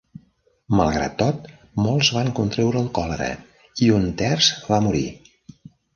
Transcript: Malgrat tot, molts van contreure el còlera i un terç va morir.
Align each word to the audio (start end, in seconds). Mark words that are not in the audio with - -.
Malgrat 0.79 1.13
tot, 1.19 1.43
molts 1.87 2.09
van 2.15 2.33
contreure 2.39 2.81
el 2.85 2.89
còlera 2.99 3.27
i 3.89 3.91
un 3.99 4.11
terç 4.23 4.49
va 4.71 4.81
morir. 4.87 5.07